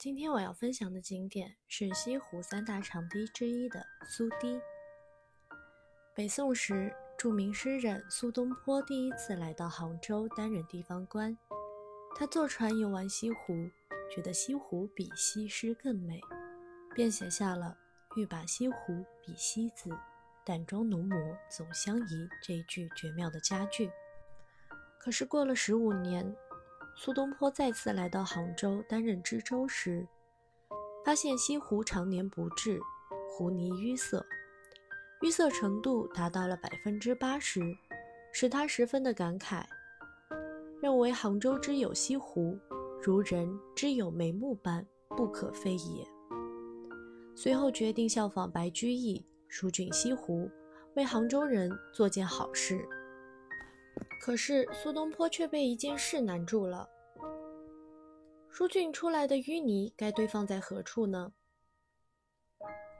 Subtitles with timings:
[0.00, 4.58] 今天我要分享的景点是西湖三大长堤之一的苏堤。
[6.14, 11.36] 北宋时，著名诗人苏东坡第一次来到杭州担任地方官，
[12.16, 13.68] 他坐船游玩西湖，
[14.10, 16.18] 觉得西湖比西施更美，
[16.94, 17.76] 便写下了
[18.16, 19.90] “欲把西湖比西子，
[20.46, 21.18] 淡妆浓抹
[21.50, 23.90] 总相宜”这一句绝妙的佳句。
[24.98, 26.34] 可是过了十五年。
[27.02, 30.06] 苏东坡再次来到杭州担任知州时，
[31.02, 32.78] 发现西湖常年不治，
[33.26, 34.22] 湖泥淤塞，
[35.22, 37.62] 淤塞程度达到了百分之八十，
[38.34, 39.64] 使他十分的感慨，
[40.82, 42.58] 认为杭州之有西湖，
[43.02, 46.06] 如人之有眉目般不可非也。
[47.34, 50.50] 随后决定效仿白居易，疏浚西湖，
[50.96, 52.86] 为杭州人做件好事。
[54.20, 56.86] 可是苏东坡却被一件事难住了：
[58.52, 61.32] 疏浚出来的淤泥该堆放在何处呢？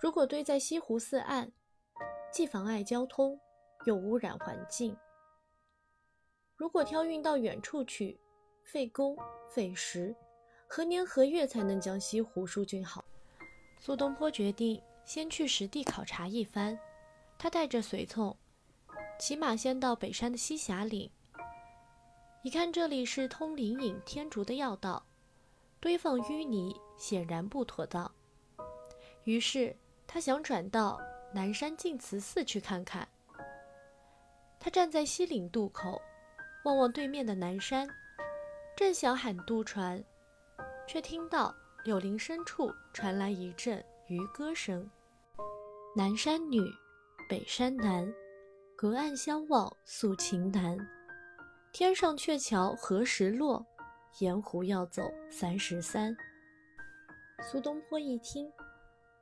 [0.00, 1.52] 如果堆在西湖四岸，
[2.32, 3.38] 既妨碍交通，
[3.84, 4.96] 又污染环境；
[6.56, 8.18] 如果挑运到远处去，
[8.64, 9.16] 费工
[9.50, 10.14] 费时，
[10.66, 13.04] 何年何月才能将西湖疏浚好？
[13.80, 16.78] 苏东坡决定先去实地考察一番，
[17.36, 18.34] 他带着随从。
[19.18, 21.10] 骑马先到北山的西峡岭，
[22.42, 25.04] 一看这里是通灵隐天竺的要道，
[25.82, 28.08] 堆放淤泥显然不妥当。
[29.24, 31.00] 于是他想转到
[31.34, 33.06] 南山净慈寺去看看。
[34.60, 36.00] 他站在西岭渡口，
[36.64, 37.88] 望望对面的南山，
[38.76, 40.02] 正想喊渡船，
[40.86, 41.52] 却听到
[41.82, 44.88] 柳林深处传来一阵渔歌声
[45.96, 46.60] ：“南山女，
[47.28, 48.08] 北山男。”
[48.78, 50.76] 隔岸相望诉情难，
[51.72, 53.64] 天上鹊桥何时落？
[54.18, 56.14] 盐湖要走三十三。
[57.42, 58.52] 苏东坡一听，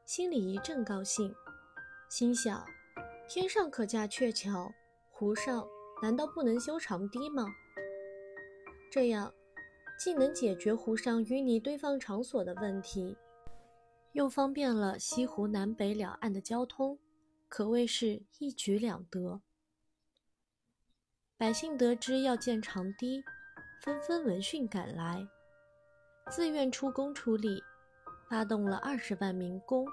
[0.05, 1.33] 心里一阵高兴，
[2.09, 2.67] 心想：
[3.29, 4.73] 天上可架鹊桥，
[5.09, 5.65] 湖上
[6.03, 7.47] 难道不能修长堤吗？
[8.91, 9.33] 这样，
[9.97, 13.17] 既能解决湖上淤泥堆放场所的问题，
[14.13, 16.99] 又方便了西湖南北两岸的交通，
[17.49, 19.41] 可谓是一举两得。
[21.39, 23.25] 百姓得知要建长堤，
[23.83, 25.27] 纷纷闻讯赶来，
[26.31, 27.63] 自愿出工出力，
[28.29, 29.87] 发动了二十万民工，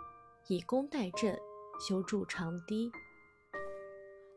[0.50, 1.34] 以工代赈，
[1.80, 2.92] 修筑长堤。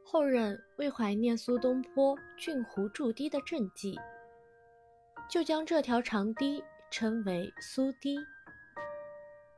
[0.05, 3.99] 后人为怀念苏东坡郡湖筑堤的政绩，
[5.29, 8.17] 就将这条长堤称为苏堤。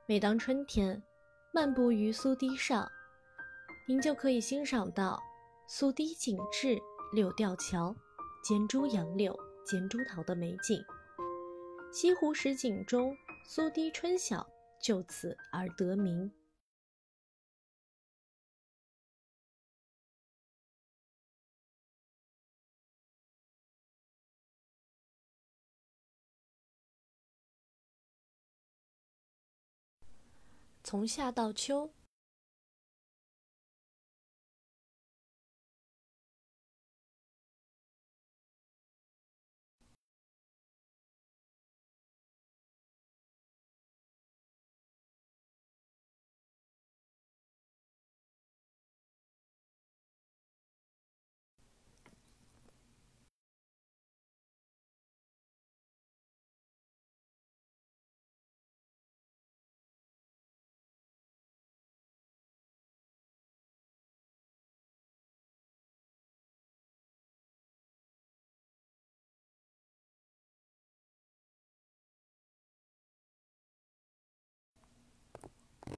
[0.09, 1.03] 每当春天，
[1.53, 2.91] 漫步于苏堤上，
[3.87, 5.21] 您就可以欣赏到
[5.69, 6.79] 苏堤景致。
[7.13, 7.95] 柳吊桥、
[8.43, 10.85] 尖珠杨柳、尖珠桃的美景，
[11.93, 14.47] 西湖十景中，苏堤春晓
[14.81, 16.31] 就此而得名。
[30.85, 31.91] 从夏到秋，